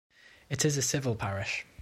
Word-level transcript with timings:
It 0.49 0.65
is 0.65 0.77
a 0.77 0.81
civil 0.81 1.15
parish. 1.15 1.63